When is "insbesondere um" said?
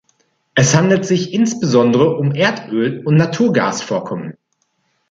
1.31-2.33